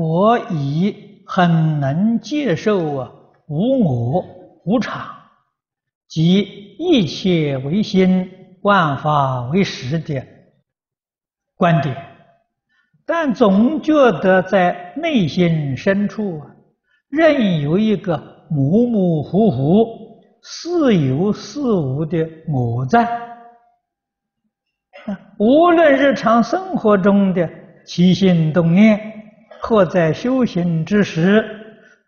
[0.00, 3.12] 我已很能接受啊
[3.48, 4.24] 无我
[4.64, 5.14] 无常
[6.08, 6.38] 即
[6.78, 8.28] 一切唯心、
[8.62, 10.26] 万法唯识的
[11.54, 11.94] 观点，
[13.04, 16.46] 但总觉得在内心深处啊，
[17.10, 18.16] 仍有一个
[18.48, 19.86] 模模糊糊、
[20.42, 23.06] 似有似无的我在。
[25.38, 27.48] 无论日常生活中的
[27.84, 29.19] 起心动念，
[29.62, 31.44] 或在修行之时，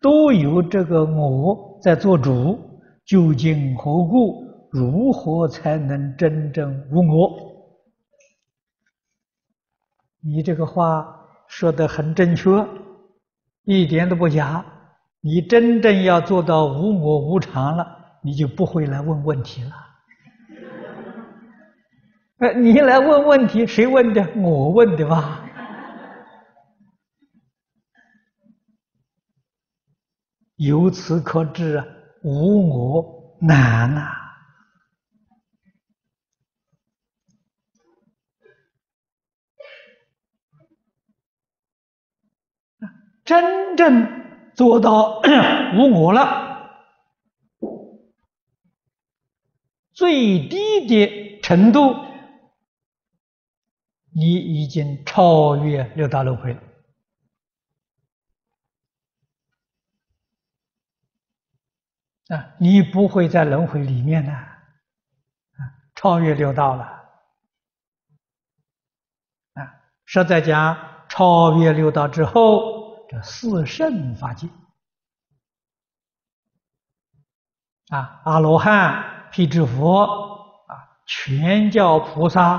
[0.00, 2.58] 都有这个我在做主。
[3.04, 4.44] 究竟何故？
[4.70, 7.30] 如何才能真正无我？
[10.24, 11.04] 你这个话
[11.48, 12.64] 说得很正确，
[13.64, 14.64] 一点都不假。
[15.20, 17.86] 你真正要做到无我无常了，
[18.22, 19.70] 你就不会来问问题了。
[22.38, 24.26] 哎，你来问问题，谁问的？
[24.36, 25.41] 我问的吧。
[30.62, 31.86] 由此可知啊，
[32.22, 34.12] 无我难呐！
[43.24, 45.20] 真正做到
[45.74, 46.70] 无我了，
[49.92, 51.94] 最低的程度，
[54.14, 56.71] 你已经超越六大轮回了。
[62.32, 64.48] 啊，你不会在轮回里面呢，啊，
[65.94, 66.84] 超越六道了，
[69.52, 69.74] 啊，
[70.06, 74.48] 实在讲，超越六道之后，这四圣法界，
[77.90, 80.04] 啊，阿罗汉、辟支佛，
[80.68, 82.52] 啊，全教菩萨，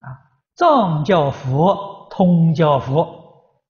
[0.00, 3.62] 啊，藏教佛、通教佛，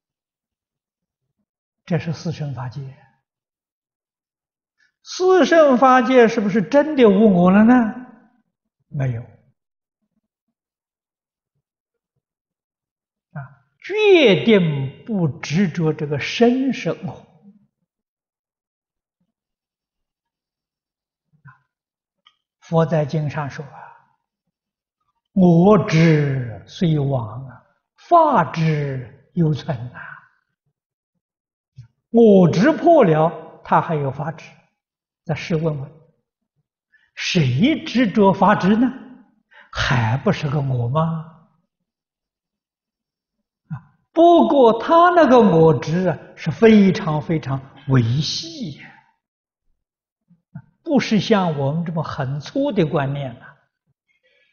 [1.85, 3.04] 这是四圣法界。
[5.07, 7.75] 四圣法界是不是真的无我了呢？
[8.89, 9.21] 没有
[13.33, 13.39] 啊，
[13.83, 17.27] 决定不执着这个身是我。
[22.61, 23.79] 佛在经上说啊
[25.35, 27.63] ：“我执虽亡啊，
[28.09, 30.01] 法执犹存啊。
[32.09, 34.51] 我执破了，他还有法执。”
[35.25, 35.91] 再试问问，
[37.15, 38.93] 谁执着法执呢？
[39.73, 41.01] 还不是个我吗？
[43.71, 43.73] 啊，
[44.13, 48.91] 不过他那个我执啊，是非常非常微细呀，
[50.83, 53.47] 不是像我们这么很粗的观念了。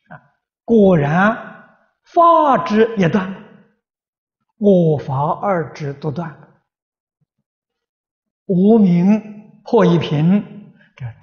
[0.07, 0.21] 啊，
[0.63, 1.35] 果然
[2.03, 3.37] 法执也断了，
[4.57, 6.47] 我法二执都断了，
[8.45, 10.50] 无明破一品。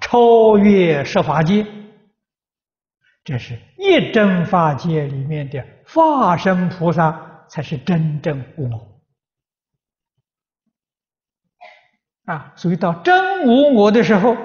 [0.09, 1.67] 超越十法界，
[3.23, 8.99] 这是一真法界里面的法身菩萨，才是真正无我
[12.25, 12.53] 啊！
[12.55, 14.35] 所以到真无我的时候，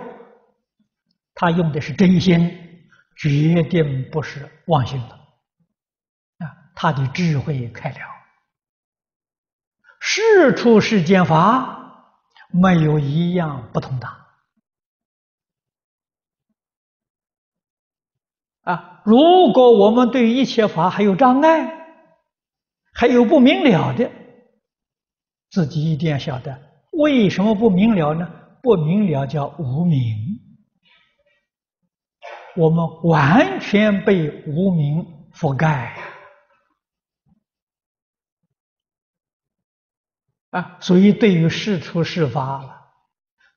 [1.33, 2.87] 他用的是真心，
[3.17, 5.15] 决定不是妄心的
[6.45, 6.53] 啊！
[6.75, 7.97] 他的智慧开了，
[9.99, 12.13] 世出世间法
[12.51, 14.24] 没有一样不通达。
[18.65, 21.71] 啊，如果我们对一切法还有障碍，
[22.95, 24.11] 还有不明了的，
[25.51, 26.59] 自己一定要晓得
[26.93, 28.27] 为什么不明了呢？
[28.63, 30.01] 不明了叫无明，
[32.57, 35.95] 我们完全被无明覆盖
[40.49, 40.79] 啊！
[40.81, 42.81] 所以对于事出事发了，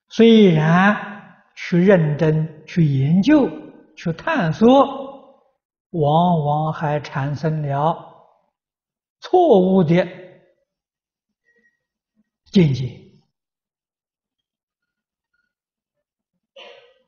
[0.10, 3.50] 虽然去认真去研究。
[3.98, 5.44] 去探索，
[5.90, 7.98] 往往还产生了
[9.20, 10.08] 错误的
[12.46, 13.02] 见解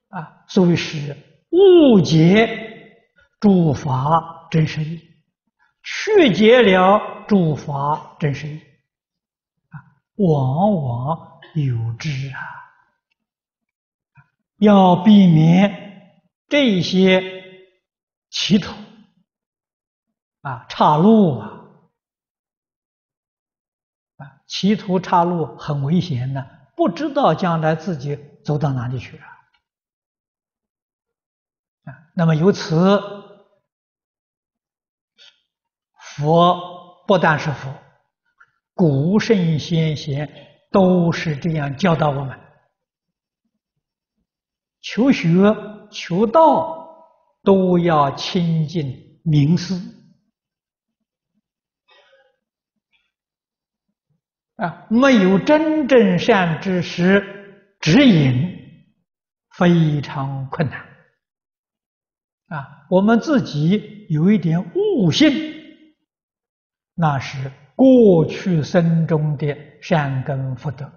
[0.09, 1.15] 啊，所以是
[1.51, 2.97] 误解
[3.39, 4.99] 诸法真实义，
[5.83, 8.59] 曲解了诸法真实义
[9.69, 9.77] 啊，
[10.15, 12.41] 往往有之啊，
[14.57, 15.88] 要避免。
[16.49, 17.21] 这一些
[18.31, 18.73] 歧途
[20.41, 21.47] 啊，岔路啊，
[24.17, 29.27] 啊，歧途岔路很危险的，不知道将来自己走到哪里去啊！
[31.85, 32.99] 啊，那么由此，
[36.15, 37.71] 佛不但是佛，
[38.73, 42.39] 古圣先贤都是这样教导我们：
[44.81, 45.29] 求学
[45.91, 47.05] 求道
[47.43, 49.73] 都要亲近名师
[54.55, 58.59] 啊，没有真正善知识指引，
[59.57, 60.79] 非常困难。
[62.49, 65.31] 啊，我们自己有一点悟性，
[66.93, 70.85] 那是过去生中的善根福德。
[70.85, 70.91] 啊，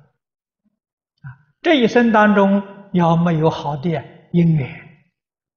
[1.60, 2.60] 这一生当中
[2.92, 4.02] 要没有好的
[4.32, 4.68] 因缘，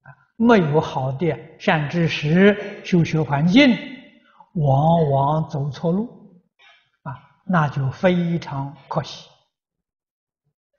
[0.03, 3.75] 啊，没有好的善知识修学环境，
[4.53, 6.07] 往往走错路，
[7.03, 9.29] 啊，那就非常可惜。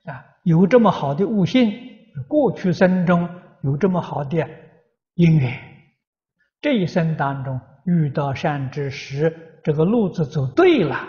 [0.05, 1.73] 啊，有这么好的悟性，
[2.27, 3.27] 过去生中
[3.63, 4.47] 有这么好的。
[5.15, 5.59] 因缘，
[6.61, 11.07] 这一生当中遇到善知识，这个路子走对了，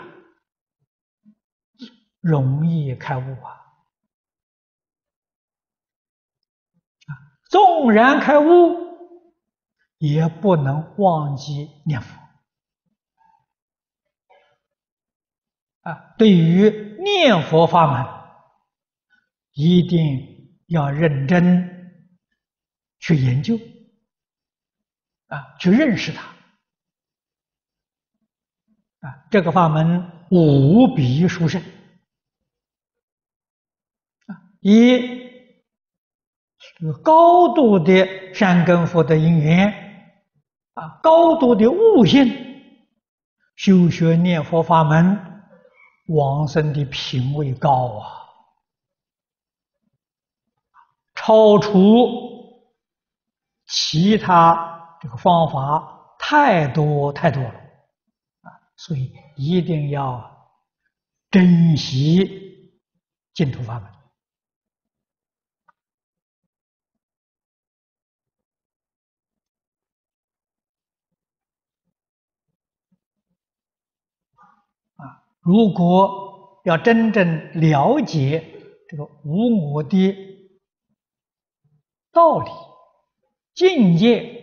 [2.19, 3.68] 容易开悟啊！
[7.49, 8.77] 纵然开悟，
[9.97, 12.17] 也不能忘记念佛
[15.81, 16.15] 啊！
[16.17, 18.05] 对于念佛法门，
[19.51, 21.91] 一定要认真
[22.99, 23.59] 去研究。
[25.27, 26.21] 啊，去认识它，
[29.07, 31.61] 啊，这个法门无比殊胜，
[34.25, 35.18] 啊，以这个
[36.79, 39.67] 有高度的善根福德因缘，
[40.75, 42.27] 啊，高度的悟性，
[43.55, 45.19] 修学念佛法门，
[46.07, 48.07] 往生的品位高啊，
[51.15, 51.71] 超出
[53.67, 54.77] 其他。
[55.01, 60.29] 这个方法太多太多了，啊，所以一定要
[61.31, 62.69] 珍惜
[63.33, 63.89] 净土法门。
[74.97, 78.43] 啊，如果要真正了解
[78.87, 80.15] 这个无我的
[82.11, 82.49] 道理、
[83.53, 84.37] 境界。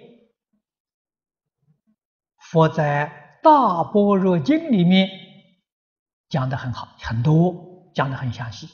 [2.38, 5.10] 佛在《大般若经》里面
[6.28, 8.68] 讲的很好，很多讲的很详细，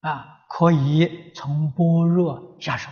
[0.00, 2.90] 啊，可以从般若下手。